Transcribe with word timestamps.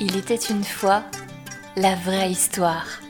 Il 0.00 0.16
était 0.16 0.34
une 0.34 0.64
fois 0.64 1.04
la 1.76 1.94
vraie 1.94 2.28
histoire. 2.28 3.00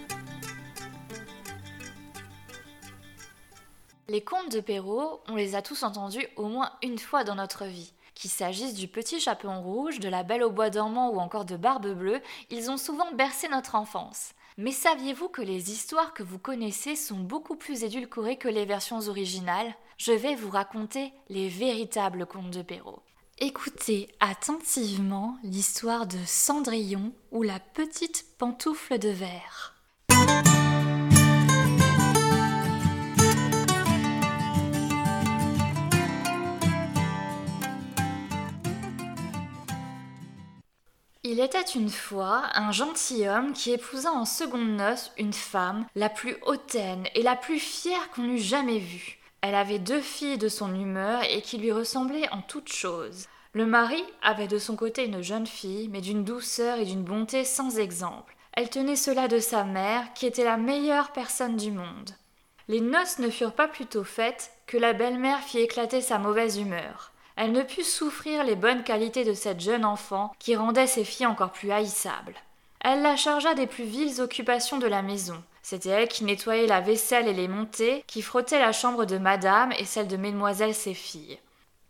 Les 4.09 4.22
contes 4.22 4.53
de 4.53 4.61
Perrault, 4.61 5.23
on 5.29 5.34
les 5.34 5.55
a 5.55 5.62
tous 5.62 5.82
entendus 5.82 6.27
au 6.36 6.46
moins 6.46 6.70
une 6.82 6.98
fois 6.98 7.25
dans 7.25 7.36
notre 7.36 7.64
vie. 7.64 7.95
Qu'il 8.14 8.30
s'agisse 8.30 8.75
du 8.75 8.86
petit 8.86 9.18
chaperon 9.18 9.62
rouge, 9.62 9.98
de 9.98 10.11
la 10.11 10.25
belle 10.25 10.43
au 10.43 10.50
bois 10.50 10.68
dormant 10.68 11.09
ou 11.11 11.18
encore 11.20 11.46
de 11.46 11.57
barbe 11.57 11.89
bleue, 11.95 12.20
ils 12.50 12.70
ont 12.70 12.77
souvent 12.77 13.12
bercé 13.14 13.48
notre 13.48 13.77
enfance. 13.77 14.35
Mais 14.59 14.71
saviez-vous 14.71 15.29
que 15.29 15.43
les 15.43 15.73
histoires 15.73 16.12
que 16.12 16.23
vous 16.23 16.39
connaissez 16.39 16.96
sont 16.96 17.19
beaucoup 17.19 17.57
plus 17.57 17.82
édulcorées 17.82 18.37
que 18.37 18.48
les 18.48 18.66
versions 18.66 19.01
originales? 19.09 19.75
Je 19.96 20.12
vais 20.12 20.35
vous 20.35 20.51
raconter 20.51 21.14
les 21.30 21.48
véritables 21.48 22.27
contes 22.27 22.51
de 22.51 22.62
Perrault. 22.62 23.03
Écoutez 23.41 24.07
attentivement 24.21 25.36
l'histoire 25.43 26.07
de 26.07 26.18
Cendrillon 26.25 27.13
ou 27.32 27.43
la 27.43 27.58
petite 27.58 28.27
pantoufle 28.39 29.00
de 29.00 29.08
verre. 29.08 29.75
Il 41.25 41.41
était 41.41 41.61
une 41.75 41.91
fois 41.91 42.44
un 42.55 42.70
gentilhomme 42.70 43.53
qui 43.53 43.72
épousa 43.72 44.12
en 44.12 44.27
seconde 44.27 44.77
noces 44.77 45.11
une 45.19 45.33
femme, 45.33 45.86
la 45.97 46.08
plus 46.08 46.36
hautaine 46.47 47.08
et 47.16 47.22
la 47.22 47.34
plus 47.34 47.58
fière 47.58 48.11
qu'on 48.12 48.28
eût 48.28 48.39
jamais 48.39 48.78
vue. 48.78 49.19
Elle 49.47 49.56
avait 49.56 49.78
deux 49.78 50.00
filles 50.00 50.39
de 50.39 50.48
son 50.48 50.75
humeur 50.75 51.22
et 51.28 51.42
qui 51.42 51.58
lui 51.58 51.70
ressemblaient 51.70 52.30
en 52.30 52.41
toutes 52.41 52.72
choses. 52.72 53.27
Le 53.55 53.67
mari 53.67 54.03
avait 54.20 54.48
de 54.48 54.58
son 54.58 54.75
côté 54.75 55.05
une 55.05 55.22
jeune 55.22 55.47
fille, 55.47 55.89
mais 55.89 56.00
d'une 56.00 56.25
douceur 56.25 56.78
et 56.78 56.84
d'une 56.84 57.05
bonté 57.05 57.44
sans 57.44 57.78
exemple. 57.78 58.36
Elle 58.52 58.69
tenait 58.69 58.97
cela 58.97 59.28
de 59.28 59.38
sa 59.38 59.62
mère, 59.62 60.12
qui 60.14 60.27
était 60.27 60.42
la 60.42 60.56
meilleure 60.56 61.12
personne 61.12 61.56
du 61.56 61.70
monde. 61.70 62.10
Les 62.66 62.80
noces 62.80 63.20
ne 63.20 63.30
furent 63.30 63.55
pas 63.55 63.69
plus 63.69 63.86
tôt 63.86 64.02
faites 64.02 64.50
que 64.66 64.77
la 64.77 64.92
belle-mère 64.92 65.38
fit 65.38 65.60
éclater 65.60 66.00
sa 66.00 66.19
mauvaise 66.19 66.58
humeur. 66.58 67.12
Elle 67.36 67.52
ne 67.52 67.62
put 67.62 67.84
souffrir 67.84 68.42
les 68.42 68.56
bonnes 68.56 68.82
qualités 68.82 69.25
de 69.25 69.34
cette 69.34 69.60
jeune 69.60 69.84
enfant 69.84 70.32
qui 70.41 70.56
rendait 70.56 70.88
ses 70.88 71.05
filles 71.05 71.27
encore 71.27 71.52
plus 71.52 71.70
haïssables. 71.70 72.34
Elle 72.80 73.02
la 73.02 73.16
chargea 73.16 73.55
des 73.55 73.66
plus 73.69 73.84
viles 73.84 74.20
occupations 74.20 74.78
de 74.78 74.86
la 74.86 75.02
maison, 75.02 75.41
c'était 75.64 75.88
elle 75.88 76.08
qui 76.08 76.25
nettoyait 76.25 76.66
la 76.66 76.82
vaisselle 76.82 77.27
et 77.27 77.32
les 77.32 77.48
montées, 77.48 78.05
qui 78.06 78.20
frottait 78.20 78.58
la 78.58 78.72
chambre 78.72 79.06
de 79.06 79.16
madame 79.16 79.72
et 79.78 79.86
celle 79.86 80.08
de 80.08 80.19
mesdemoiselles 80.19 80.75
ses 80.75 80.92
filles. 80.92 81.38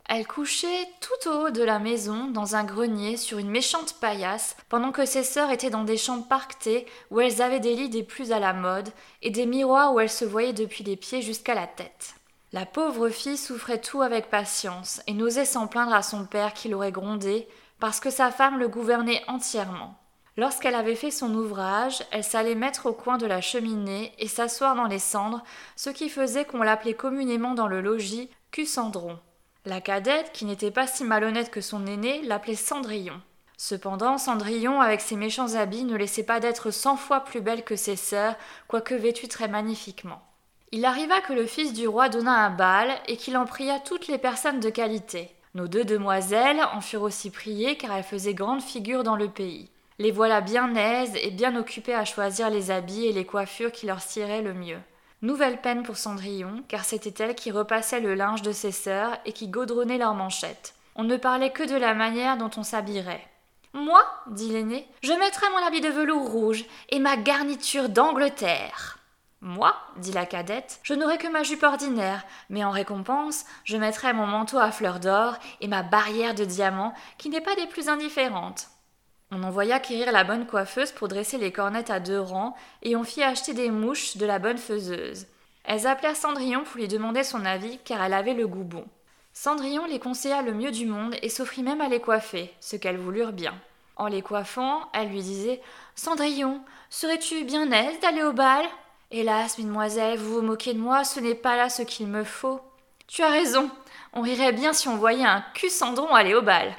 Elle 0.07 0.27
couchait 0.27 0.87
tout 1.01 1.29
au 1.29 1.45
haut 1.45 1.49
de 1.49 1.63
la 1.63 1.79
maison, 1.79 2.27
dans 2.27 2.55
un 2.55 2.63
grenier, 2.63 3.17
sur 3.17 3.39
une 3.39 3.49
méchante 3.49 3.95
paillasse, 3.99 4.55
pendant 4.69 4.91
que 4.91 5.03
ses 5.03 5.23
sœurs 5.23 5.49
étaient 5.49 5.71
dans 5.71 5.83
des 5.83 5.97
chambres 5.97 6.27
parquetées 6.27 6.85
où 7.09 7.19
elles 7.19 7.41
avaient 7.41 7.59
des 7.59 7.75
lits 7.75 7.89
des 7.89 8.03
plus 8.03 8.31
à 8.31 8.39
la 8.39 8.53
mode, 8.53 8.89
et 9.23 9.31
des 9.31 9.47
miroirs 9.47 9.93
où 9.93 9.99
elles 9.99 10.09
se 10.09 10.23
voyaient 10.23 10.53
depuis 10.53 10.83
les 10.83 10.95
pieds 10.95 11.23
jusqu'à 11.23 11.55
la 11.55 11.65
tête. 11.65 12.13
La 12.53 12.67
pauvre 12.67 13.09
fille 13.09 13.37
souffrait 13.37 13.81
tout 13.81 14.03
avec 14.03 14.29
patience, 14.29 15.01
et 15.07 15.13
n'osait 15.13 15.43
s'en 15.43 15.65
plaindre 15.65 15.95
à 15.95 16.03
son 16.03 16.25
père 16.25 16.53
qui 16.53 16.69
l'aurait 16.69 16.91
grondé, 16.91 17.47
parce 17.79 17.99
que 17.99 18.11
sa 18.11 18.29
femme 18.29 18.59
le 18.59 18.67
gouvernait 18.67 19.23
entièrement. 19.27 19.97
Lorsqu'elle 20.37 20.75
avait 20.75 20.95
fait 20.95 21.11
son 21.11 21.33
ouvrage, 21.33 22.03
elle 22.11 22.23
s'allait 22.23 22.55
mettre 22.55 22.85
au 22.85 22.93
coin 22.93 23.17
de 23.17 23.25
la 23.25 23.41
cheminée 23.41 24.13
et 24.19 24.27
s'asseoir 24.27 24.75
dans 24.75 24.85
les 24.85 24.99
cendres, 24.99 25.43
ce 25.75 25.89
qui 25.89 26.09
faisait 26.09 26.45
qu'on 26.45 26.61
l'appelait 26.61 26.93
communément 26.93 27.55
dans 27.55 27.67
le 27.67 27.81
logis 27.81 28.29
Cucendron. 28.51 29.17
La 29.65 29.81
cadette, 29.81 30.31
qui 30.31 30.45
n'était 30.45 30.69
pas 30.69 30.85
si 30.85 31.03
malhonnête 31.03 31.49
que 31.49 31.59
son 31.59 31.87
aînée, 31.87 32.21
l'appelait 32.21 32.53
Cendrillon. 32.53 33.19
Cependant, 33.57 34.19
Cendrillon, 34.19 34.79
avec 34.79 35.01
ses 35.01 35.15
méchants 35.15 35.55
habits, 35.55 35.85
ne 35.85 35.95
laissait 35.95 36.23
pas 36.23 36.39
d'être 36.39 36.69
cent 36.69 36.97
fois 36.97 37.21
plus 37.21 37.41
belle 37.41 37.63
que 37.63 37.75
ses 37.75 37.95
sœurs, 37.95 38.35
quoique 38.67 38.93
vêtue 38.93 39.27
très 39.27 39.47
magnifiquement. 39.47 40.21
Il 40.71 40.85
arriva 40.85 41.19
que 41.21 41.33
le 41.33 41.47
fils 41.47 41.73
du 41.73 41.87
roi 41.87 42.09
donna 42.09 42.45
un 42.45 42.51
bal 42.51 42.91
et 43.07 43.17
qu'il 43.17 43.37
en 43.37 43.45
pria 43.45 43.79
toutes 43.79 44.07
les 44.07 44.19
personnes 44.19 44.59
de 44.59 44.69
qualité. 44.69 45.31
Nos 45.55 45.67
deux 45.67 45.85
demoiselles 45.85 46.61
en 46.73 46.81
furent 46.81 47.03
aussi 47.03 47.31
priées 47.31 47.77
car 47.77 47.95
elles 47.95 48.03
faisaient 48.03 48.33
grande 48.33 48.61
figure 48.61 49.03
dans 49.03 49.15
le 49.15 49.29
pays. 49.29 49.71
Les 49.97 50.11
voilà 50.11 50.41
bien 50.41 50.75
aises 50.75 51.15
et 51.23 51.31
bien 51.31 51.55
occupées 51.55 51.95
à 51.95 52.03
choisir 52.03 52.49
les 52.49 52.69
habits 52.69 53.05
et 53.05 53.13
les 53.13 53.25
coiffures 53.25 53.71
qui 53.71 53.87
leur 53.87 54.01
siéraient 54.01 54.41
le 54.41 54.53
mieux. 54.53 54.79
Nouvelle 55.25 55.59
peine 55.59 55.81
pour 55.81 55.97
Cendrillon, 55.97 56.63
car 56.67 56.85
c'était 56.85 57.23
elle 57.23 57.33
qui 57.33 57.49
repassait 57.49 57.99
le 57.99 58.13
linge 58.13 58.43
de 58.43 58.51
ses 58.51 58.71
sœurs 58.71 59.17
et 59.25 59.33
qui 59.33 59.47
gaudronnait 59.47 59.97
leurs 59.97 60.13
manchettes. 60.13 60.75
On 60.95 61.03
ne 61.03 61.17
parlait 61.17 61.49
que 61.49 61.63
de 61.63 61.75
la 61.75 61.95
manière 61.95 62.37
dont 62.37 62.51
on 62.57 62.61
s'habillerait. 62.61 63.27
Moi, 63.73 64.05
dit 64.27 64.51
l'aîné, 64.51 64.87
je 65.01 65.13
mettrai 65.13 65.47
mon 65.49 65.65
habit 65.65 65.81
de 65.81 65.89
velours 65.89 66.29
rouge 66.29 66.63
et 66.89 66.99
ma 66.99 67.17
garniture 67.17 67.89
d'Angleterre. 67.89 68.99
Moi, 69.41 69.75
dit 69.97 70.11
la 70.11 70.27
cadette, 70.27 70.79
je 70.83 70.93
n'aurai 70.93 71.17
que 71.17 71.27
ma 71.27 71.41
jupe 71.41 71.63
ordinaire, 71.63 72.23
mais 72.51 72.63
en 72.63 72.69
récompense, 72.69 73.45
je 73.63 73.77
mettrai 73.77 74.13
mon 74.13 74.27
manteau 74.27 74.59
à 74.59 74.71
fleurs 74.71 74.99
d'or 74.99 75.37
et 75.59 75.67
ma 75.67 75.81
barrière 75.81 76.35
de 76.35 76.45
diamants, 76.45 76.93
qui 77.17 77.29
n'est 77.29 77.41
pas 77.41 77.55
des 77.55 77.65
plus 77.65 77.89
indifférentes. 77.89 78.67
On 79.31 79.43
envoya 79.43 79.79
quérir 79.79 80.11
la 80.11 80.23
bonne 80.23 80.45
coiffeuse 80.45 80.91
pour 80.91 81.07
dresser 81.07 81.37
les 81.37 81.51
cornettes 81.51 81.89
à 81.89 81.99
deux 81.99 82.19
rangs, 82.19 82.55
et 82.83 82.95
on 82.95 83.03
fit 83.03 83.23
acheter 83.23 83.53
des 83.53 83.71
mouches 83.71 84.17
de 84.17 84.25
la 84.25 84.39
bonne 84.39 84.57
faiseuse. 84.57 85.27
Elles 85.63 85.87
appelèrent 85.87 86.15
Cendrillon 86.15 86.63
pour 86.63 86.77
lui 86.77 86.87
demander 86.87 87.23
son 87.23 87.43
avis, 87.43 87.79
car 87.83 88.03
elle 88.03 88.13
avait 88.13 88.35
le 88.35 88.47
goût 88.47 88.63
bon. 88.63 88.85
Cendrillon 89.33 89.85
les 89.85 89.99
conseilla 89.99 90.41
le 90.41 90.53
mieux 90.53 90.71
du 90.71 90.85
monde 90.85 91.15
et 91.21 91.29
s'offrit 91.29 91.63
même 91.63 91.81
à 91.81 91.89
les 91.89 91.99
coiffer, 91.99 92.53
ce 92.61 92.75
qu'elles 92.75 92.97
voulurent 92.97 93.33
bien. 93.33 93.53
En 93.97 94.07
les 94.07 94.21
coiffant, 94.21 94.81
elle 94.93 95.09
lui 95.09 95.21
disait 95.21 95.61
Cendrillon, 95.95 96.61
serais-tu 96.89 97.43
bien 97.43 97.69
aise 97.71 97.99
d'aller 98.01 98.23
au 98.23 98.31
bal? 98.31 98.65
Hélas, 99.11 99.57
mesdemoiselles, 99.57 100.19
vous 100.19 100.35
vous 100.35 100.41
moquez 100.41 100.73
de 100.73 100.79
moi, 100.79 101.03
ce 101.03 101.19
n'est 101.19 101.35
pas 101.35 101.57
là 101.57 101.69
ce 101.69 101.81
qu'il 101.81 102.07
me 102.07 102.23
faut. 102.23 102.61
Tu 103.07 103.23
as 103.23 103.29
raison, 103.29 103.69
on 104.13 104.21
rirait 104.21 104.51
bien 104.51 104.73
si 104.73 104.87
on 104.87 104.97
voyait 104.97 105.25
un 105.25 105.43
cul 105.53 105.69
Cendron 105.69 106.13
aller 106.13 106.35
au 106.35 106.41
bal. 106.41 106.75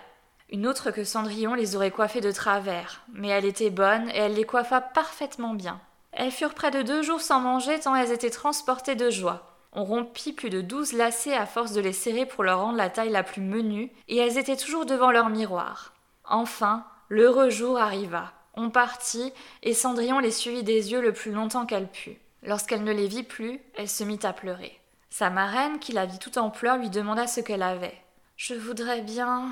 Une 0.50 0.66
autre 0.66 0.90
que 0.90 1.02
Cendrillon 1.02 1.54
les 1.54 1.74
aurait 1.74 1.90
coiffées 1.90 2.20
de 2.20 2.30
travers, 2.30 3.02
mais 3.12 3.28
elle 3.28 3.44
était 3.44 3.70
bonne 3.70 4.08
et 4.10 4.18
elle 4.18 4.34
les 4.34 4.44
coiffa 4.44 4.80
parfaitement 4.80 5.54
bien. 5.54 5.80
Elles 6.12 6.30
furent 6.30 6.54
près 6.54 6.70
de 6.70 6.82
deux 6.82 7.02
jours 7.02 7.20
sans 7.20 7.40
manger 7.40 7.80
tant 7.80 7.96
elles 7.96 8.12
étaient 8.12 8.30
transportées 8.30 8.94
de 8.94 9.10
joie. 9.10 9.56
On 9.72 9.84
rompit 9.84 10.32
plus 10.32 10.48
de 10.48 10.62
douze 10.62 10.92
lacets 10.92 11.36
à 11.36 11.44
force 11.44 11.72
de 11.72 11.80
les 11.80 11.92
serrer 11.92 12.24
pour 12.24 12.44
leur 12.44 12.60
rendre 12.60 12.78
la 12.78 12.88
taille 12.88 13.10
la 13.10 13.22
plus 13.22 13.42
menue, 13.42 13.92
et 14.08 14.16
elles 14.16 14.38
étaient 14.38 14.56
toujours 14.56 14.86
devant 14.86 15.10
leur 15.10 15.28
miroir. 15.28 15.92
Enfin, 16.24 16.86
l'heureux 17.10 17.50
jour 17.50 17.76
arriva. 17.76 18.32
On 18.54 18.70
partit, 18.70 19.34
et 19.62 19.74
Cendrillon 19.74 20.18
les 20.18 20.30
suivit 20.30 20.62
des 20.62 20.92
yeux 20.92 21.02
le 21.02 21.12
plus 21.12 21.32
longtemps 21.32 21.66
qu'elle 21.66 21.88
put. 21.88 22.18
Lorsqu'elle 22.42 22.84
ne 22.84 22.92
les 22.92 23.08
vit 23.08 23.24
plus, 23.24 23.60
elle 23.74 23.88
se 23.88 24.04
mit 24.04 24.20
à 24.22 24.32
pleurer. 24.32 24.80
Sa 25.10 25.28
marraine, 25.28 25.78
qui 25.78 25.92
la 25.92 26.06
vit 26.06 26.18
tout 26.18 26.38
en 26.38 26.48
pleurs, 26.48 26.78
lui 26.78 26.88
demanda 26.88 27.26
ce 27.26 27.40
qu'elle 27.40 27.62
avait. 27.62 28.00
Je 28.36 28.54
voudrais 28.54 29.02
bien. 29.02 29.50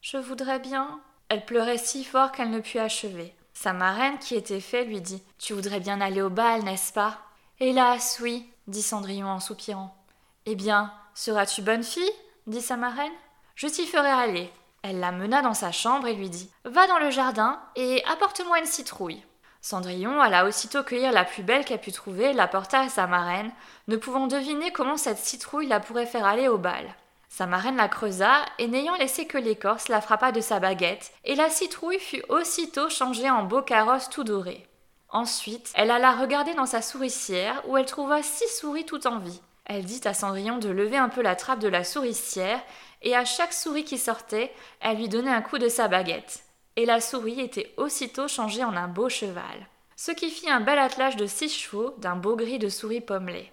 Je 0.00 0.16
voudrais 0.16 0.58
bien. 0.58 1.00
Elle 1.28 1.44
pleurait 1.44 1.78
si 1.78 2.04
fort 2.04 2.32
qu'elle 2.32 2.50
ne 2.50 2.60
put 2.60 2.78
achever. 2.78 3.34
Sa 3.52 3.74
marraine, 3.74 4.18
qui 4.18 4.34
était 4.34 4.60
fait, 4.60 4.84
lui 4.84 5.02
dit 5.02 5.22
Tu 5.38 5.52
voudrais 5.52 5.80
bien 5.80 6.00
aller 6.00 6.22
au 6.22 6.30
bal, 6.30 6.62
n'est-ce 6.62 6.92
pas? 6.92 7.18
Hélas, 7.58 8.18
oui, 8.22 8.50
dit 8.66 8.82
Cendrillon 8.82 9.28
en 9.28 9.40
soupirant. 9.40 9.94
Eh 10.46 10.54
bien, 10.54 10.92
seras-tu 11.14 11.60
bonne 11.60 11.84
fille? 11.84 12.10
dit 12.46 12.62
sa 12.62 12.78
marraine. 12.78 13.12
Je 13.54 13.66
t'y 13.66 13.86
ferai 13.86 14.08
aller. 14.08 14.50
Elle 14.82 15.00
la 15.00 15.12
mena 15.12 15.42
dans 15.42 15.52
sa 15.52 15.70
chambre 15.70 16.06
et 16.06 16.14
lui 16.14 16.30
dit 16.30 16.50
Va 16.64 16.86
dans 16.86 16.98
le 16.98 17.10
jardin 17.10 17.60
et 17.76 18.02
apporte-moi 18.06 18.58
une 18.58 18.64
citrouille. 18.64 19.22
Cendrillon 19.60 20.18
alla 20.22 20.46
aussitôt 20.46 20.82
cueillir 20.82 21.12
la 21.12 21.26
plus 21.26 21.42
belle 21.42 21.66
qu'elle 21.66 21.80
put 21.80 21.92
trouver 21.92 22.30
et 22.30 22.32
l'apporta 22.32 22.80
à 22.80 22.88
sa 22.88 23.06
marraine, 23.06 23.52
ne 23.88 23.96
pouvant 23.96 24.26
deviner 24.26 24.72
comment 24.72 24.96
cette 24.96 25.18
citrouille 25.18 25.66
la 25.66 25.80
pourrait 25.80 26.06
faire 26.06 26.24
aller 26.24 26.48
au 26.48 26.56
bal. 26.56 26.94
Sa 27.30 27.46
marraine 27.46 27.76
la 27.76 27.88
creusa, 27.88 28.44
et 28.58 28.66
n'ayant 28.66 28.96
laissé 28.96 29.24
que 29.26 29.38
l'écorce, 29.38 29.88
la 29.88 30.00
frappa 30.00 30.32
de 30.32 30.40
sa 30.40 30.58
baguette, 30.58 31.12
et 31.24 31.36
la 31.36 31.48
citrouille 31.48 32.00
fut 32.00 32.22
aussitôt 32.28 32.90
changée 32.90 33.30
en 33.30 33.44
beau 33.44 33.62
carrosse 33.62 34.10
tout 34.10 34.24
doré. 34.24 34.66
Ensuite, 35.08 35.70
elle 35.74 35.92
alla 35.92 36.12
regarder 36.12 36.54
dans 36.54 36.66
sa 36.66 36.82
souricière, 36.82 37.62
où 37.68 37.76
elle 37.76 37.86
trouva 37.86 38.22
six 38.22 38.48
souris 38.58 38.84
tout 38.84 39.06
en 39.06 39.20
vie. 39.20 39.40
Elle 39.64 39.84
dit 39.84 40.00
à 40.04 40.12
Cendrillon 40.12 40.58
de 40.58 40.68
lever 40.68 40.96
un 40.96 41.08
peu 41.08 41.22
la 41.22 41.36
trappe 41.36 41.60
de 41.60 41.68
la 41.68 41.84
souricière, 41.84 42.60
et 43.02 43.14
à 43.14 43.24
chaque 43.24 43.52
souris 43.52 43.84
qui 43.84 43.96
sortait, 43.96 44.52
elle 44.80 44.96
lui 44.96 45.08
donnait 45.08 45.30
un 45.30 45.40
coup 45.40 45.58
de 45.58 45.68
sa 45.68 45.86
baguette. 45.86 46.42
Et 46.74 46.84
la 46.84 47.00
souris 47.00 47.40
était 47.40 47.72
aussitôt 47.76 48.26
changée 48.26 48.64
en 48.64 48.76
un 48.76 48.88
beau 48.88 49.08
cheval. 49.08 49.68
Ce 49.94 50.10
qui 50.10 50.30
fit 50.30 50.50
un 50.50 50.60
bel 50.60 50.78
attelage 50.78 51.16
de 51.16 51.26
six 51.26 51.48
chevaux, 51.48 51.94
d'un 51.98 52.16
beau 52.16 52.34
gris 52.34 52.58
de 52.58 52.68
souris 52.68 53.00
pommelées. 53.00 53.52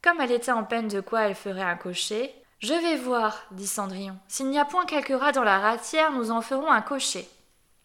Comme 0.00 0.20
elle 0.20 0.32
était 0.32 0.52
en 0.52 0.62
peine 0.62 0.86
de 0.86 1.00
quoi 1.00 1.22
elle 1.22 1.34
ferait 1.34 1.62
un 1.62 1.76
cocher, 1.76 2.32
je 2.58 2.72
vais 2.72 2.96
voir, 2.96 3.42
dit 3.50 3.66
Cendrillon. 3.66 4.16
S'il 4.28 4.48
n'y 4.48 4.58
a 4.58 4.64
point 4.64 4.86
quelques 4.86 5.18
rats 5.18 5.32
dans 5.32 5.44
la 5.44 5.58
ratière, 5.58 6.12
nous 6.12 6.30
en 6.30 6.40
ferons 6.40 6.70
un 6.70 6.80
cocher. 6.80 7.28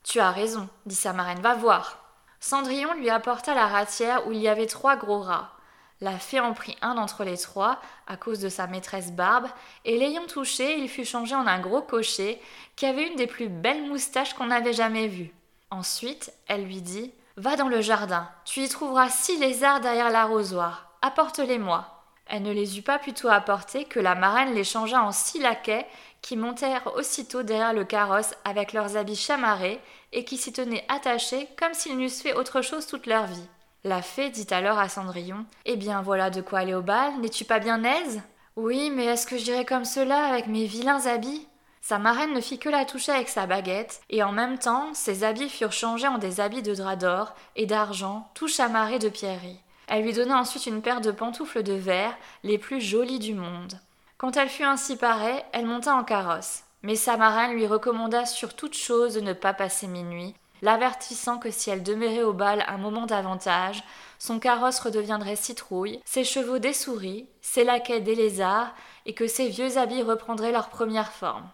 Tu 0.03 0.19
as 0.19 0.31
raison, 0.31 0.69
dit 0.85 0.95
sa 0.95 1.11
marraine, 1.11 1.41
va 1.41 1.55
voir. 1.55 1.99
Cendrillon 2.39 2.93
lui 2.93 3.09
apporta 3.09 3.53
la 3.53 3.67
ratière 3.67 4.25
où 4.27 4.31
il 4.31 4.39
y 4.39 4.47
avait 4.47 4.67
trois 4.67 4.95
gros 4.95 5.19
rats. 5.19 5.51
La 5.99 6.17
fée 6.17 6.39
en 6.39 6.53
prit 6.53 6.77
un 6.81 6.95
d'entre 6.95 7.23
les 7.23 7.37
trois, 7.37 7.79
à 8.07 8.17
cause 8.17 8.39
de 8.39 8.49
sa 8.49 8.65
maîtresse 8.65 9.11
Barbe, 9.11 9.47
et 9.85 9.99
l'ayant 9.99 10.25
touché, 10.25 10.79
il 10.79 10.89
fut 10.89 11.05
changé 11.05 11.35
en 11.35 11.45
un 11.45 11.59
gros 11.59 11.83
cocher, 11.83 12.41
qui 12.75 12.85
avait 12.87 13.07
une 13.07 13.17
des 13.17 13.27
plus 13.27 13.49
belles 13.49 13.87
moustaches 13.87 14.33
qu'on 14.33 14.49
avait 14.49 14.73
jamais 14.73 15.07
vues. 15.07 15.31
Ensuite, 15.69 16.33
elle 16.47 16.65
lui 16.65 16.81
dit 16.81 17.13
Va 17.35 17.55
dans 17.57 17.67
le 17.67 17.81
jardin, 17.81 18.27
tu 18.45 18.61
y 18.61 18.69
trouveras 18.69 19.09
six 19.09 19.37
lézards 19.37 19.81
derrière 19.81 20.09
l'arrosoir, 20.09 20.89
apporte-les-moi. 21.01 22.00
Elle 22.33 22.43
ne 22.43 22.53
les 22.53 22.79
eut 22.79 22.81
pas 22.81 22.97
plutôt 22.97 23.27
apportés 23.27 23.83
que 23.83 23.99
la 23.99 24.15
marraine 24.15 24.53
les 24.53 24.63
changea 24.63 25.03
en 25.03 25.11
six 25.11 25.37
laquais 25.39 25.85
qui 26.21 26.37
montèrent 26.37 26.95
aussitôt 26.95 27.43
derrière 27.43 27.73
le 27.73 27.83
carrosse 27.83 28.33
avec 28.45 28.71
leurs 28.71 28.95
habits 28.95 29.17
chamarrés 29.17 29.81
et 30.13 30.23
qui 30.23 30.37
s'y 30.37 30.53
tenaient 30.53 30.85
attachés 30.87 31.49
comme 31.59 31.73
s'ils 31.73 31.97
n'eussent 31.97 32.21
fait 32.21 32.33
autre 32.33 32.61
chose 32.61 32.87
toute 32.87 33.05
leur 33.05 33.25
vie. 33.25 33.47
La 33.83 34.01
fée 34.01 34.29
dit 34.29 34.47
alors 34.51 34.79
à 34.79 34.87
Cendrillon 34.87 35.45
Eh 35.65 35.75
bien, 35.75 36.01
voilà 36.01 36.29
de 36.29 36.39
quoi 36.39 36.59
aller 36.59 36.73
au 36.73 36.81
bal, 36.81 37.19
n'es-tu 37.19 37.43
pas 37.43 37.59
bien 37.59 37.83
aise 37.83 38.21
Oui, 38.55 38.91
mais 38.91 39.05
est-ce 39.05 39.27
que 39.27 39.37
j'irai 39.37 39.65
comme 39.65 39.85
cela 39.85 40.27
avec 40.27 40.47
mes 40.47 40.65
vilains 40.65 41.07
habits? 41.07 41.47
Sa 41.81 41.99
marraine 41.99 42.33
ne 42.33 42.39
fit 42.39 42.59
que 42.59 42.69
la 42.69 42.85
toucher 42.85 43.11
avec 43.11 43.27
sa 43.27 43.45
baguette, 43.45 44.01
et 44.09 44.23
en 44.23 44.31
même 44.31 44.57
temps, 44.57 44.93
ses 44.93 45.25
habits 45.25 45.49
furent 45.49 45.73
changés 45.73 46.07
en 46.07 46.17
des 46.19 46.39
habits 46.39 46.61
de 46.61 46.75
drap 46.75 46.95
d'or 46.95 47.33
et 47.57 47.65
d'argent, 47.65 48.29
tout 48.35 48.47
chamarrés 48.47 48.99
de 48.99 49.09
pierreries. 49.09 49.59
Elle 49.87 50.03
lui 50.03 50.13
donna 50.13 50.39
ensuite 50.39 50.65
une 50.65 50.81
paire 50.81 51.01
de 51.01 51.11
pantoufles 51.11 51.63
de 51.63 51.73
verre, 51.73 52.17
les 52.43 52.57
plus 52.57 52.81
jolies 52.81 53.19
du 53.19 53.33
monde. 53.33 53.79
Quand 54.17 54.37
elle 54.37 54.49
fut 54.49 54.63
ainsi 54.63 54.97
parée, 54.97 55.43
elle 55.51 55.65
monta 55.65 55.95
en 55.95 56.03
carrosse. 56.03 56.63
Mais 56.83 56.95
sa 56.95 57.17
marraine 57.17 57.53
lui 57.53 57.67
recommanda 57.67 58.25
sur 58.25 58.55
toute 58.55 58.75
chose 58.75 59.15
de 59.15 59.21
ne 59.21 59.33
pas 59.33 59.53
passer 59.53 59.87
minuit, 59.87 60.35
l'avertissant 60.61 61.37
que 61.37 61.51
si 61.51 61.69
elle 61.69 61.83
demeurait 61.83 62.23
au 62.23 62.33
bal 62.33 62.63
un 62.67 62.77
moment 62.77 63.05
davantage, 63.05 63.83
son 64.19 64.39
carrosse 64.39 64.79
redeviendrait 64.79 65.35
citrouille, 65.35 65.99
ses 66.05 66.23
chevaux 66.23 66.59
des 66.59 66.73
souris, 66.73 67.27
ses 67.41 67.63
laquais 67.63 68.01
des 68.01 68.15
lézards, 68.15 68.73
et 69.05 69.13
que 69.13 69.27
ses 69.27 69.47
vieux 69.49 69.77
habits 69.77 70.03
reprendraient 70.03 70.51
leur 70.51 70.69
première 70.69 71.11
forme. 71.11 71.49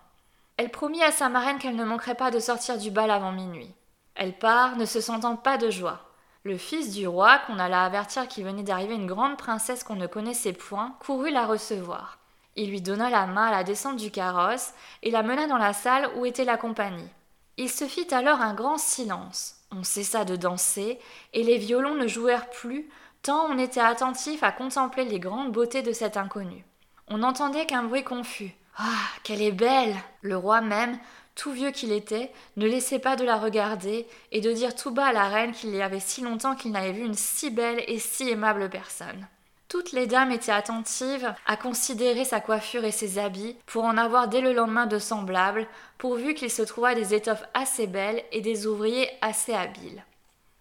Elle 0.57 0.69
promit 0.69 1.03
à 1.03 1.11
sa 1.11 1.29
marraine 1.29 1.59
qu'elle 1.59 1.75
ne 1.75 1.85
manquerait 1.85 2.15
pas 2.15 2.31
de 2.31 2.39
sortir 2.39 2.77
du 2.77 2.91
bal 2.91 3.11
avant 3.11 3.31
minuit. 3.31 3.73
Elle 4.15 4.37
part, 4.37 4.75
ne 4.75 4.85
se 4.85 4.99
sentant 4.99 5.35
pas 5.35 5.57
de 5.57 5.69
joie. 5.69 6.06
Le 6.47 6.57
fils 6.57 6.93
du 6.93 7.05
roi, 7.09 7.39
qu'on 7.39 7.59
alla 7.59 7.83
avertir 7.83 8.25
qu'il 8.29 8.45
venait 8.45 8.63
d'arriver 8.63 8.95
une 8.95 9.05
grande 9.05 9.35
princesse 9.35 9.83
qu'on 9.83 9.97
ne 9.97 10.07
connaissait 10.07 10.53
point, 10.53 10.95
courut 11.01 11.29
la 11.29 11.45
recevoir. 11.45 12.19
Il 12.55 12.69
lui 12.69 12.79
donna 12.79 13.09
la 13.09 13.27
main 13.27 13.47
à 13.47 13.51
la 13.51 13.65
descente 13.65 13.97
du 13.97 14.11
carrosse 14.11 14.71
et 15.03 15.11
la 15.11 15.23
mena 15.23 15.47
dans 15.47 15.57
la 15.57 15.73
salle 15.73 16.09
où 16.15 16.25
était 16.25 16.45
la 16.45 16.55
compagnie. 16.55 17.09
Il 17.57 17.69
se 17.69 17.83
fit 17.83 18.07
alors 18.13 18.39
un 18.39 18.53
grand 18.53 18.77
silence. 18.77 19.55
On 19.75 19.83
cessa 19.83 20.23
de 20.23 20.37
danser, 20.37 21.01
et 21.33 21.43
les 21.43 21.57
violons 21.57 21.95
ne 21.95 22.07
jouèrent 22.07 22.49
plus, 22.49 22.89
tant 23.23 23.47
on 23.47 23.57
était 23.57 23.81
attentif 23.81 24.41
à 24.41 24.53
contempler 24.53 25.03
les 25.03 25.19
grandes 25.19 25.51
beautés 25.51 25.81
de 25.81 25.91
cette 25.91 26.15
inconnue. 26.15 26.63
On 27.09 27.17
n'entendait 27.17 27.65
qu'un 27.65 27.83
bruit 27.83 28.05
confus. 28.05 28.55
Ah, 28.77 28.85
qu'elle 29.23 29.41
est 29.41 29.51
belle 29.51 29.97
Le 30.21 30.37
roi 30.37 30.61
même, 30.61 30.97
tout 31.37 31.51
vieux 31.51 31.71
qu'il 31.71 31.91
était, 31.91 32.31
ne 32.57 32.67
laissait 32.67 32.99
pas 32.99 33.15
de 33.15 33.23
la 33.23 33.37
regarder 33.37 34.07
et 34.31 34.41
de 34.41 34.51
dire 34.51 34.75
tout 34.75 34.91
bas 34.91 35.05
à 35.05 35.13
la 35.13 35.29
reine 35.29 35.53
qu'il 35.53 35.73
y 35.73 35.81
avait 35.81 35.99
si 35.99 36.21
longtemps 36.21 36.55
qu'il 36.55 36.71
n'avait 36.71 36.91
vu 36.91 37.05
une 37.05 37.13
si 37.13 37.51
belle 37.51 37.83
et 37.87 37.99
si 37.99 38.27
aimable 38.29 38.69
personne. 38.69 39.27
Toutes 39.69 39.91
les 39.91 40.07
dames 40.07 40.31
étaient 40.31 40.51
attentives 40.51 41.33
à 41.45 41.55
considérer 41.55 42.25
sa 42.25 42.39
coiffure 42.39 42.85
et 42.85 42.91
ses 42.91 43.19
habits 43.19 43.55
pour 43.65 43.83
en 43.83 43.97
avoir 43.97 44.29
dès 44.29 44.41
le 44.41 44.53
lendemain 44.53 44.87
de 44.87 44.97
semblables, 44.97 45.67
pourvu 45.97 46.33
qu'il 46.33 46.49
se 46.49 46.63
trouvât 46.63 46.95
des 46.95 47.13
étoffes 47.13 47.43
assez 47.53 47.85
belles 47.85 48.23
et 48.31 48.41
des 48.41 48.65
ouvriers 48.65 49.09
assez 49.21 49.53
habiles. 49.53 50.03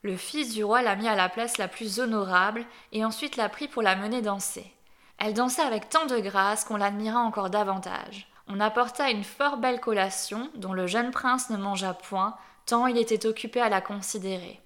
Le 0.03 0.17
fils 0.17 0.53
du 0.53 0.63
roi 0.63 0.83
la 0.83 0.95
mit 0.95 1.09
à 1.09 1.17
la 1.17 1.29
place 1.29 1.57
la 1.57 1.69
plus 1.69 2.01
honorable 2.01 2.65
et 2.93 3.05
ensuite 3.05 3.37
la 3.37 3.49
prit 3.49 3.69
pour 3.69 3.83
la 3.83 3.97
mener 3.97 4.23
danser. 4.23 4.67
Elle 5.19 5.35
dansa 5.35 5.65
avec 5.65 5.89
tant 5.89 6.07
de 6.07 6.19
grâce 6.19 6.65
qu'on 6.65 6.77
l'admira 6.77 7.21
encore 7.21 7.49
davantage. 7.49 8.29
On 8.49 8.61
apporta 8.61 9.11
une 9.11 9.25
fort 9.25 9.57
belle 9.57 9.81
collation 9.81 10.51
dont 10.55 10.73
le 10.73 10.87
jeune 10.87 11.11
prince 11.11 11.51
ne 11.51 11.57
mangea 11.57 11.95
point, 11.95 12.37
tant 12.65 12.87
il 12.87 12.97
était 12.97 13.27
occupé 13.27 13.61
à 13.61 13.69
la 13.69 13.81
considérer. 13.81 14.61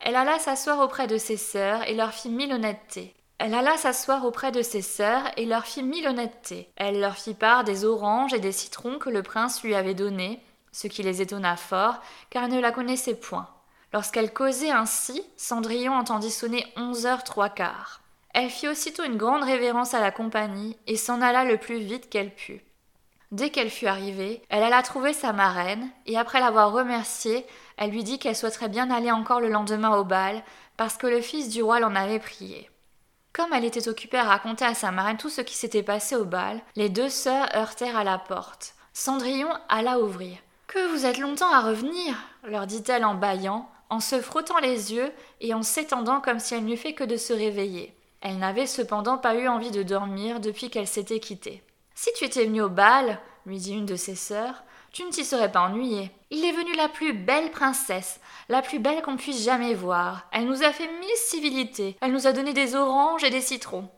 Elle 0.00 0.16
alla 0.16 0.38
s'asseoir 0.38 0.80
auprès 0.80 1.06
de 1.06 1.18
ses 1.18 1.36
sœurs 1.36 1.86
et 1.88 1.94
leur 1.94 2.12
fit 2.12 2.28
mille 2.28 2.52
honnêtetés. 2.52 3.14
Elle 3.38 3.54
alla 3.54 3.76
s'asseoir 3.76 4.24
auprès 4.24 4.52
de 4.52 4.62
ses 4.62 4.80
sœurs 4.80 5.30
et 5.36 5.44
leur 5.44 5.66
fit 5.66 5.82
mille 5.82 6.06
honnêtetés. 6.06 6.70
Elle 6.76 7.00
leur 7.00 7.16
fit 7.16 7.34
part 7.34 7.64
des 7.64 7.84
oranges 7.84 8.32
et 8.32 8.40
des 8.40 8.52
citrons 8.52 8.98
que 8.98 9.10
le 9.10 9.22
prince 9.22 9.62
lui 9.62 9.74
avait 9.74 9.94
donnés, 9.94 10.40
ce 10.72 10.86
qui 10.86 11.02
les 11.02 11.20
étonna 11.20 11.56
fort, 11.56 12.00
car 12.30 12.44
elle 12.44 12.52
ne 12.52 12.60
la 12.60 12.72
connaissait 12.72 13.14
point. 13.14 13.48
Lorsqu'elle 13.92 14.32
causait 14.32 14.70
ainsi, 14.70 15.22
Cendrillon 15.36 15.92
entendit 15.92 16.30
sonner 16.30 16.66
onze 16.76 17.06
heures 17.06 17.24
trois 17.24 17.50
quarts. 17.50 18.00
Elle 18.32 18.50
fit 18.50 18.68
aussitôt 18.68 19.04
une 19.04 19.16
grande 19.16 19.44
révérence 19.44 19.94
à 19.94 20.00
la 20.00 20.10
compagnie 20.10 20.76
et 20.86 20.96
s'en 20.96 21.22
alla 21.22 21.44
le 21.44 21.56
plus 21.56 21.78
vite 21.78 22.10
qu'elle 22.10 22.34
put. 22.34 22.62
Dès 23.32 23.50
qu'elle 23.50 23.70
fut 23.70 23.86
arrivée, 23.86 24.42
elle 24.48 24.62
alla 24.62 24.82
trouver 24.82 25.12
sa 25.12 25.32
marraine, 25.32 25.90
et 26.06 26.16
après 26.16 26.40
l'avoir 26.40 26.72
remerciée, 26.72 27.44
elle 27.76 27.90
lui 27.90 28.04
dit 28.04 28.18
qu'elle 28.18 28.36
souhaiterait 28.36 28.68
bien 28.68 28.90
aller 28.90 29.10
encore 29.10 29.40
le 29.40 29.48
lendemain 29.48 29.96
au 29.96 30.04
bal, 30.04 30.42
parce 30.76 30.96
que 30.96 31.06
le 31.06 31.20
fils 31.20 31.48
du 31.48 31.62
roi 31.62 31.80
l'en 31.80 31.94
avait 31.94 32.20
prié. 32.20 32.70
Comme 33.32 33.52
elle 33.52 33.64
était 33.64 33.88
occupée 33.88 34.18
à 34.18 34.24
raconter 34.24 34.64
à 34.64 34.74
sa 34.74 34.92
marraine 34.92 35.18
tout 35.18 35.28
ce 35.28 35.42
qui 35.42 35.54
s'était 35.54 35.82
passé 35.82 36.16
au 36.16 36.24
bal, 36.24 36.60
les 36.74 36.88
deux 36.88 37.08
sœurs 37.08 37.48
heurtèrent 37.54 37.98
à 37.98 38.04
la 38.04 38.18
porte. 38.18 38.74
Cendrillon 38.94 39.50
alla 39.68 40.00
ouvrir. 40.00 40.38
Que 40.68 40.90
vous 40.90 41.04
êtes 41.04 41.18
longtemps 41.18 41.52
à 41.52 41.60
revenir 41.60 42.14
leur 42.44 42.66
dit-elle 42.66 43.04
en 43.04 43.14
bâillant, 43.14 43.68
en 43.90 44.00
se 44.00 44.20
frottant 44.20 44.58
les 44.58 44.94
yeux 44.94 45.12
et 45.40 45.52
en 45.52 45.62
s'étendant 45.62 46.20
comme 46.20 46.38
si 46.38 46.54
elle 46.54 46.64
n'eût 46.64 46.76
fait 46.76 46.94
que 46.94 47.04
de 47.04 47.16
se 47.16 47.32
réveiller. 47.32 47.94
Elle 48.20 48.38
n'avait 48.38 48.66
cependant 48.66 49.18
pas 49.18 49.34
eu 49.34 49.48
envie 49.48 49.70
de 49.70 49.82
dormir 49.82 50.40
depuis 50.40 50.70
qu'elle 50.70 50.86
s'était 50.86 51.20
quittée. 51.20 51.62
Si 51.98 52.10
tu 52.12 52.24
étais 52.24 52.44
venue 52.44 52.60
au 52.60 52.68
bal, 52.68 53.18
lui 53.46 53.56
dit 53.56 53.72
une 53.72 53.86
de 53.86 53.96
ses 53.96 54.16
sœurs, 54.16 54.62
tu 54.92 55.02
ne 55.02 55.10
t'y 55.10 55.24
serais 55.24 55.50
pas 55.50 55.62
ennuyée. 55.62 56.10
Il 56.30 56.44
est 56.44 56.52
venu 56.52 56.74
la 56.76 56.90
plus 56.90 57.14
belle 57.14 57.50
princesse, 57.50 58.20
la 58.50 58.60
plus 58.60 58.78
belle 58.78 59.00
qu'on 59.00 59.16
puisse 59.16 59.42
jamais 59.42 59.72
voir. 59.72 60.28
Elle 60.30 60.44
nous 60.44 60.62
a 60.62 60.72
fait 60.72 60.90
mille 61.00 61.16
civilités. 61.16 61.96
Elle 62.02 62.12
nous 62.12 62.26
a 62.26 62.32
donné 62.32 62.52
des 62.52 62.74
oranges 62.74 63.24
et 63.24 63.30
des 63.30 63.40
citrons. 63.40 63.88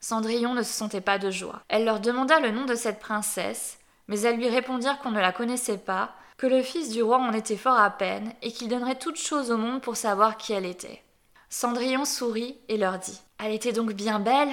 Cendrillon 0.00 0.54
ne 0.54 0.62
se 0.62 0.72
sentait 0.72 1.02
pas 1.02 1.18
de 1.18 1.30
joie. 1.30 1.60
Elle 1.68 1.84
leur 1.84 2.00
demanda 2.00 2.40
le 2.40 2.52
nom 2.52 2.64
de 2.64 2.74
cette 2.74 3.00
princesse, 3.00 3.78
mais 4.08 4.20
elles 4.22 4.38
lui 4.38 4.48
répondirent 4.48 4.98
qu'on 5.00 5.10
ne 5.10 5.20
la 5.20 5.32
connaissait 5.32 5.78
pas, 5.78 6.14
que 6.38 6.46
le 6.46 6.62
fils 6.62 6.88
du 6.88 7.02
roi 7.02 7.18
en 7.18 7.34
était 7.34 7.58
fort 7.58 7.78
à 7.78 7.90
peine, 7.90 8.32
et 8.40 8.50
qu'il 8.50 8.68
donnerait 8.68 8.98
toute 8.98 9.18
chose 9.18 9.50
au 9.50 9.58
monde 9.58 9.82
pour 9.82 9.96
savoir 9.96 10.38
qui 10.38 10.54
elle 10.54 10.66
était. 10.66 11.02
Cendrillon 11.50 12.06
sourit 12.06 12.56
et 12.68 12.78
leur 12.78 12.98
dit 12.98 13.20
Elle 13.38 13.52
était 13.52 13.72
donc 13.72 13.92
bien 13.92 14.20
belle? 14.20 14.48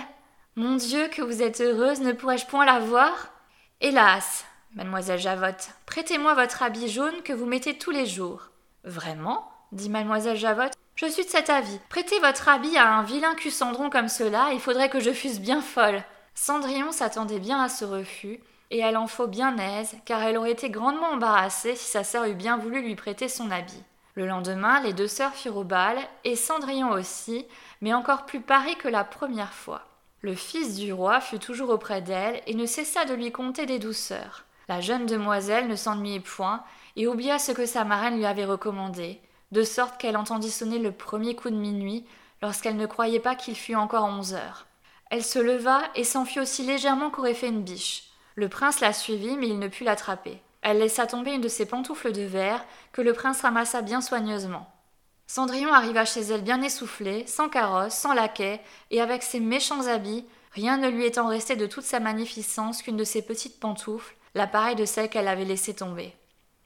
Mon 0.59 0.75
Dieu, 0.75 1.07
que 1.07 1.21
vous 1.21 1.41
êtes 1.41 1.61
heureuse, 1.61 2.01
ne 2.01 2.11
pourrais-je 2.11 2.45
point 2.45 2.65
la 2.65 2.79
voir? 2.79 3.31
Hélas 3.79 4.44
Mademoiselle 4.75 5.17
Javotte, 5.17 5.69
prêtez-moi 5.85 6.33
votre 6.33 6.63
habit 6.63 6.89
jaune 6.89 7.21
que 7.23 7.31
vous 7.31 7.45
mettez 7.45 7.77
tous 7.77 7.91
les 7.91 8.06
jours. 8.06 8.49
Vraiment? 8.83 9.49
dit 9.71 9.87
mademoiselle 9.87 10.35
Javotte. 10.35 10.73
Je 10.95 11.06
suis 11.06 11.23
de 11.23 11.30
cet 11.30 11.49
avis. 11.49 11.80
Prêtez 11.87 12.19
votre 12.19 12.49
habit 12.49 12.75
à 12.75 12.94
un 12.94 13.04
vilain 13.04 13.35
cul 13.35 13.51
Cendron 13.51 13.89
comme 13.89 14.09
cela, 14.09 14.49
il 14.51 14.59
faudrait 14.59 14.89
que 14.89 14.99
je 14.99 15.13
fusse 15.13 15.39
bien 15.39 15.61
folle. 15.61 16.04
Cendrillon 16.35 16.92
s'attendait 16.92 17.39
bien 17.39 17.63
à 17.63 17.69
ce 17.69 17.85
refus, 17.85 18.42
et 18.69 18.80
elle 18.80 18.97
en 18.97 19.07
faut 19.07 19.28
bien 19.28 19.57
aise, 19.57 19.95
car 20.04 20.21
elle 20.23 20.37
aurait 20.37 20.51
été 20.51 20.69
grandement 20.69 21.11
embarrassée 21.11 21.78
si 21.78 21.89
sa 21.89 22.04
sœur 22.04 22.25
eût 22.25 22.35
bien 22.35 22.57
voulu 22.57 22.81
lui 22.81 22.95
prêter 22.95 23.30
son 23.30 23.49
habit. 23.49 23.83
Le 24.16 24.28
lendemain, 24.28 24.81
les 24.81 24.92
deux 24.92 25.07
sœurs 25.07 25.35
furent 25.35 25.56
au 25.56 25.63
bal, 25.63 25.97
et 26.25 26.35
Cendrillon 26.35 26.92
aussi, 26.92 27.45
mais 27.80 27.94
encore 27.94 28.25
plus 28.25 28.42
parée 28.42 28.75
que 28.75 28.89
la 28.89 29.06
première 29.06 29.54
fois. 29.54 29.85
Le 30.21 30.35
fils 30.35 30.76
du 30.76 30.92
roi 30.92 31.21
fut 31.21 31.40
toujours 31.40 31.69
auprès 31.69 32.02
d'elle 32.02 32.42
et 32.45 32.54
ne 32.54 32.66
cessa 32.66 33.06
de 33.06 33.14
lui 33.14 33.31
conter 33.31 33.66
des 33.66 33.80
douceurs. 33.80 34.44
La 34.68 34.81
jeune 34.81 35.06
demoiselle 35.06 35.68
ne 35.68 35.76
s'ennuyait 35.76 36.19
point 36.19 36.64
et 36.97 37.07
oublia 37.07 37.40
ce 37.40 37.54
que 37.54 37.66
sa 37.66 37.85
marraine 37.85 38.18
lui 38.18 38.26
avait 38.26 38.45
recommandé, 38.45 39.21
de 39.52 39.64
sorte 39.64 39.97
qu'elle 39.97 40.18
entendit 40.18 40.52
sonner 40.52 40.78
le 40.78 40.92
premier 40.92 41.35
coup 41.35 41.49
de 41.49 41.56
minuit 41.56 42.06
lorsqu'elle 42.42 42.76
ne 42.76 42.85
croyait 42.85 43.21
pas 43.21 43.35
qu'il 43.35 43.56
fût 43.56 43.76
encore 43.76 44.04
onze 44.04 44.33
heures. 44.33 44.68
Elle 45.09 45.23
se 45.23 45.40
leva 45.40 45.81
et 45.95 46.04
s'enfuit 46.04 46.42
aussi 46.42 46.64
légèrement 46.64 47.09
qu'aurait 47.09 47.33
fait 47.33 47.47
une 47.47 47.64
biche. 47.64 48.09
Le 48.35 48.49
prince 48.49 48.81
la 48.81 48.94
suivit, 48.94 49.38
mais 49.38 49.47
il 49.47 49.57
ne 49.57 49.69
put 49.69 49.83
l'attraper. 49.83 50.42
Elle 50.61 50.80
laissa 50.80 51.07
tomber 51.07 51.33
une 51.33 51.42
de 51.42 51.47
ses 51.47 51.66
pantoufles 51.66 52.11
de 52.11 52.21
verre, 52.21 52.64
que 52.92 53.02
le 53.02 53.14
prince 53.14 53.42
ramassa 53.42 53.81
bien 53.81 54.02
soigneusement. 54.02 54.69
Cendrillon 55.30 55.71
arriva 55.71 56.06
chez 56.06 56.21
elle 56.21 56.42
bien 56.42 56.59
essoufflée, 56.64 57.24
sans 57.28 57.50
carrosse, 57.50 57.94
sans 57.94 58.14
laquais, 58.14 58.59
et 58.90 59.00
avec 59.00 59.21
ses 59.21 59.40
méchants 59.40 59.86
habits, 59.86 60.26
rien 60.54 60.78
ne 60.78 60.90
lui 60.90 61.06
étant 61.06 61.28
resté 61.28 61.56
de 61.56 61.68
toute 61.68 61.83
sa 61.83 62.00
magnificence 62.00 62.81
qu'une 62.81 62.98
de 62.98 63.04
ses 63.04 63.21
petites 63.21 63.59
pantoufles, 63.59 64.16
l'appareil 64.33 64.76
de 64.76 64.86
celle 64.86 65.07
qu'elle 65.07 65.28
avait 65.28 65.45
laissé 65.45 65.76
tomber. 65.76 66.16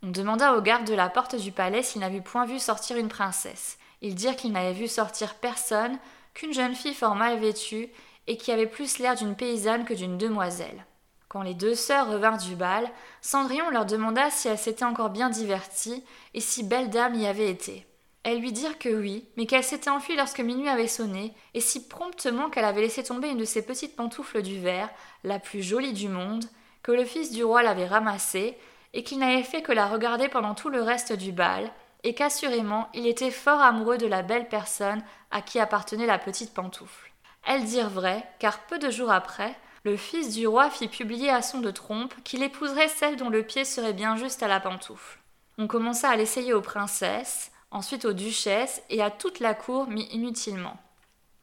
On 0.01 0.12
demanda 0.12 0.55
aux 0.55 0.62
gardes 0.62 0.88
de 0.88 0.93
la 0.93 1.10
porte 1.10 1.36
du 1.36 1.51
palais 1.51 1.84
s'ils 1.84 2.00
n'avaient 2.00 2.22
point 2.22 2.46
vu 2.46 2.58
sortir 2.58 2.96
une 2.96 3.10
princesse. 3.10 3.77
Ils 4.01 4.15
dirent 4.15 4.38
qu'ils 4.38 4.53
n'avaient 4.53 4.72
vu 4.72 4.88
sortir 4.88 5.36
personne 5.36 6.00
qu'une 6.34 6.53
jeune 6.53 6.74
fille 6.74 6.93
fort 6.93 7.15
mal 7.15 7.39
vêtue 7.39 7.89
et 8.27 8.38
qui 8.38 8.53
avait 8.53 8.65
plus 8.65 8.98
l'air 9.00 9.15
d'une 9.15 9.36
paysanne 9.36 9.84
que 9.84 9.93
d'une 9.93 10.17
demoiselle. 10.17 10.86
Quand 11.27 11.41
les 11.41 11.53
deux 11.53 11.75
sœurs 11.75 12.10
revinrent 12.10 12.38
du 12.38 12.55
bal, 12.55 12.89
Cendrillon 13.20 13.72
leur 13.72 13.86
demanda 13.86 14.29
si 14.29 14.48
elle 14.48 14.58
s'était 14.58 14.86
encore 14.86 15.10
bien 15.10 15.29
divertie 15.29 16.01
et 16.34 16.39
si 16.39 16.63
belle 16.63 16.89
dame 16.89 17.15
y 17.15 17.27
avait 17.27 17.50
été. 17.50 17.86
Elles 18.24 18.39
lui 18.39 18.53
dirent 18.53 18.80
que 18.80 18.89
oui, 18.89 19.27
mais 19.36 19.46
qu'elle 19.46 19.63
s'était 19.63 19.89
enfuie 19.89 20.15
lorsque 20.15 20.39
minuit 20.39 20.70
avait 20.70 20.88
sonné, 20.88 21.34
et 21.53 21.60
si 21.60 21.88
promptement 21.88 22.50
qu'elle 22.50 22.65
avait 22.65 22.82
laissé 22.82 23.03
tomber 23.03 23.30
une 23.30 23.38
de 23.38 23.46
ses 23.46 23.65
petites 23.65 23.96
pantoufles 23.96 24.42
du 24.42 24.60
verre, 24.60 24.89
la 25.24 25.39
plus 25.39 25.62
jolie 25.62 25.94
du 25.94 26.08
monde, 26.08 26.46
que 26.84 26.94
le 26.94 27.06
fils 27.06 27.32
du 27.32 27.44
roi 27.44 27.63
l'avait 27.63 27.88
ramassée, 27.88 28.58
et 28.94 29.03
qu'il 29.03 29.20
n'avait 29.20 29.44
fait 29.44 29.62
que 29.62 29.72
la 29.72 29.88
regarder 29.88 30.30
pendant 30.30 30.53
tout 30.53 30.70
le 30.70 30.82
reste 30.82 31.13
du 31.13 31.32
bal, 31.32 31.72
et 32.03 32.13
qu'assurément 32.13 32.89
il 32.94 33.08
était 33.08 33.32
fort 33.32 33.62
amoureux 33.62 33.98
de 33.98 34.08
la 34.08 34.22
belle 34.22 34.48
personne 34.48 35.03
à 35.32 35.42
qui 35.42 35.60
appartenait 35.60 36.06
la 36.06 36.20
petite 36.20 36.53
pantoufle. 36.53 37.12
Elles 37.46 37.65
dirent 37.65 37.89
vrai, 37.89 38.24
car 38.39 38.60
peu 38.68 38.80
de 38.80 38.89
jours 38.89 39.12
après, 39.12 39.56
le 39.84 39.98
fils 39.98 40.34
du 40.34 40.48
roi 40.48 40.70
fit 40.70 40.88
publier 40.88 41.30
à 41.30 41.42
son 41.42 41.60
de 41.60 41.72
trompe 41.72 42.13
qu'il 42.24 42.44
épouserait 42.44 42.88
celle 42.88 43.18
dont 43.18 43.30
le 43.30 43.44
pied 43.44 43.65
serait 43.65 43.94
bien 43.94 44.15
juste 44.15 44.44
à 44.44 44.48
la 44.48 44.62
pantoufle. 44.62 45.20
On 45.58 45.68
commença 45.68 46.10
à 46.10 46.15
l'essayer 46.15 46.53
aux 46.53 46.62
princesses, 46.62 47.51
ensuite 47.74 48.06
aux 48.06 48.13
duchesses 48.13 48.82
et 48.89 49.01
à 49.01 49.12
toute 49.12 49.39
la 49.39 49.53
cour, 49.53 49.88
mais 49.89 50.03
inutilement. 50.12 50.77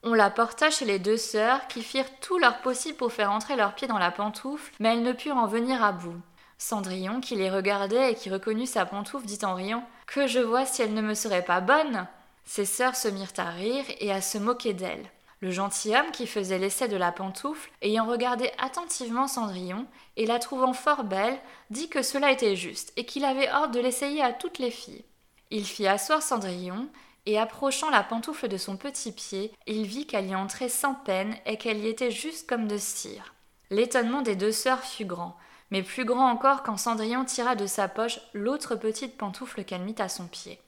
On 0.03 0.15
la 0.15 0.31
porta 0.31 0.71
chez 0.71 0.87
les 0.87 0.99
deux 0.99 1.19
sœurs 1.19 1.67
qui 1.69 1.83
firent 1.83 2.19
tout 2.21 2.39
leur 2.39 2.63
possible 2.63 2.97
pour 2.97 3.13
faire 3.13 3.31
entrer 3.31 3.55
leurs 3.55 3.75
pieds 3.75 3.89
dans 3.89 3.99
la 3.99 4.11
pantoufle, 4.11 4.73
mais 4.81 4.95
elles 4.95 5.03
ne 5.03 5.13
purent 5.13 5.37
en 5.37 5.47
venir 5.47 5.85
à 5.85 5.93
bout. 5.93 6.17
Cendrillon, 6.57 7.21
qui 7.21 7.37
les 7.37 7.51
regardait 7.51 8.13
et 8.13 8.15
qui 8.15 8.31
reconnut 8.31 8.67
sa 8.67 8.87
pantoufle, 8.87 9.27
dit 9.27 9.39
en 9.43 9.55
riant 9.55 9.87
Que 10.07 10.27
je 10.27 10.39
vois 10.39 10.65
si 10.65 10.81
elle 10.81 10.95
ne 10.95 11.03
me 11.03 11.15
serait 11.15 11.45
pas 11.45 11.61
bonne 11.61 12.07
Ses 12.45 12.65
sœurs 12.65 12.97
se 12.97 13.09
mirent 13.09 13.33
à 13.37 13.51
rire 13.51 13.85
et 13.99 14.11
à 14.11 14.23
se 14.23 14.39
moquer 14.39 14.73
d'elle. 14.73 15.05
Le 15.41 15.51
gentilhomme 15.51 16.11
qui 16.13 16.27
faisait 16.27 16.59
l'essai 16.59 16.87
de 16.87 16.99
la 16.99 17.13
pantoufle, 17.13 17.71
ayant 17.81 18.07
regardé 18.07 18.51
attentivement 18.59 19.27
Cendrillon 19.27 19.87
et 20.17 20.27
la 20.27 20.39
trouvant 20.39 20.75
fort 20.75 21.05
belle, 21.05 21.39
dit 21.71 21.89
que 21.89 22.03
cela 22.03 22.31
était 22.31 22.57
juste 22.57 22.93
et 22.97 23.07
qu'il 23.07 23.25
avait 23.25 23.51
ordre 23.51 23.75
de 23.75 23.81
l'essayer 23.81 24.23
à 24.23 24.33
toutes 24.33 24.59
les 24.59 24.71
filles. 24.71 25.05
Il 25.51 25.67
fit 25.67 25.87
asseoir 25.87 26.23
Cendrillon 26.23 26.89
et 27.27 27.39
approchant 27.39 27.91
la 27.91 28.03
pantoufle 28.03 28.49
de 28.49 28.57
son 28.57 28.77
petit 28.77 29.13
pied, 29.13 29.53
il 29.67 29.85
vit 29.85 30.07
qu'elle 30.07 30.29
y 30.29 30.35
entrait 30.35 30.69
sans 30.69 30.95
peine 30.95 31.35
et 31.45 31.57
qu'elle 31.57 31.79
y 31.79 31.89
était 31.89 32.11
juste 32.11 32.49
comme 32.49 32.67
de 32.67 32.79
cire. 32.79 33.35
L'étonnement 33.71 34.23
des 34.23 34.37
deux 34.37 34.53
sœurs 34.53 34.83
fut 34.83 35.05
grand, 35.05 35.37
mais 35.71 35.83
plus 35.83 36.05
grand 36.05 36.29
encore 36.29 36.63
quand 36.63 36.77
Cendrillon 36.77 37.25
tira 37.25 37.55
de 37.57 37.67
sa 37.67 37.89
poche 37.89 38.21
l'autre 38.33 38.75
petite 38.75 39.17
pantoufle 39.17 39.65
qu'elle 39.65 39.83
mit 39.83 39.97
à 39.99 40.09
son 40.09 40.27
pied. 40.27 40.61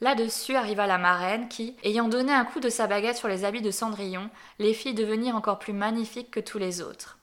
Là-dessus 0.00 0.54
arriva 0.54 0.86
la 0.86 0.98
marraine 0.98 1.48
qui, 1.48 1.76
ayant 1.82 2.08
donné 2.08 2.32
un 2.32 2.44
coup 2.44 2.60
de 2.60 2.68
sa 2.68 2.86
baguette 2.86 3.16
sur 3.16 3.28
les 3.28 3.44
habits 3.44 3.62
de 3.62 3.72
Cendrillon, 3.72 4.30
les 4.60 4.72
fit 4.72 4.94
devenir 4.94 5.34
encore 5.34 5.58
plus 5.58 5.72
magnifiques 5.72 6.30
que 6.30 6.40
tous 6.40 6.58
les 6.58 6.80
autres. 6.80 7.18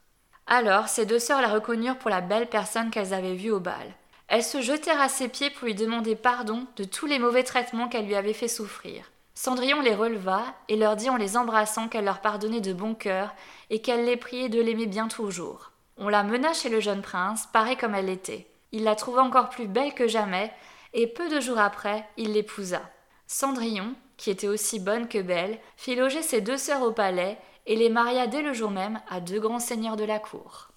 Alors 0.47 0.89
ces 0.89 1.05
deux 1.05 1.19
sœurs 1.19 1.41
la 1.41 1.47
reconnurent 1.47 1.97
pour 1.97 2.09
la 2.09 2.21
belle 2.21 2.49
personne 2.49 2.91
qu'elles 2.91 3.13
avaient 3.13 3.35
vue 3.35 3.51
au 3.51 3.59
bal. 3.59 3.95
Elles 4.27 4.43
se 4.43 4.61
jetèrent 4.61 5.01
à 5.01 5.09
ses 5.09 5.27
pieds 5.27 5.49
pour 5.49 5.65
lui 5.65 5.75
demander 5.75 6.15
pardon 6.15 6.65
de 6.77 6.83
tous 6.83 7.05
les 7.05 7.19
mauvais 7.19 7.43
traitements 7.43 7.87
qu'elle 7.87 8.07
lui 8.07 8.15
avait 8.15 8.33
fait 8.33 8.47
souffrir. 8.47 9.11
Cendrillon 9.33 9.81
les 9.81 9.93
releva 9.93 10.43
et 10.69 10.77
leur 10.77 10.95
dit 10.95 11.09
en 11.09 11.17
les 11.17 11.37
embrassant 11.37 11.87
qu'elle 11.89 12.05
leur 12.05 12.21
pardonnait 12.21 12.61
de 12.61 12.73
bon 12.73 12.95
cœur 12.95 13.35
et 13.69 13.81
qu'elle 13.81 14.05
les 14.05 14.17
priait 14.17 14.49
de 14.49 14.61
l'aimer 14.61 14.87
bien 14.87 15.07
toujours. 15.07 15.71
On 15.97 16.09
la 16.09 16.23
mena 16.23 16.53
chez 16.53 16.69
le 16.69 16.79
jeune 16.79 17.01
prince, 17.01 17.47
parée 17.53 17.75
comme 17.75 17.95
elle 17.95 18.09
était. 18.09 18.47
Il 18.71 18.83
la 18.83 18.95
trouva 18.95 19.21
encore 19.21 19.49
plus 19.49 19.67
belle 19.67 19.93
que 19.93 20.07
jamais, 20.07 20.51
et 20.93 21.07
peu 21.07 21.29
de 21.29 21.39
jours 21.39 21.59
après, 21.59 22.05
il 22.17 22.33
l'épousa. 22.33 22.81
Cendrillon, 23.27 23.93
qui 24.17 24.29
était 24.29 24.47
aussi 24.47 24.79
bonne 24.79 25.07
que 25.07 25.21
belle, 25.21 25.59
fit 25.77 25.95
loger 25.95 26.21
ses 26.21 26.41
deux 26.41 26.57
sœurs 26.57 26.81
au 26.81 26.91
palais 26.91 27.37
et 27.65 27.75
les 27.75 27.89
maria 27.89 28.27
dès 28.27 28.41
le 28.41 28.53
jour 28.53 28.71
même 28.71 29.01
à 29.09 29.19
deux 29.19 29.39
grands 29.39 29.59
seigneurs 29.59 29.97
de 29.97 30.03
la 30.03 30.19
cour. 30.19 30.69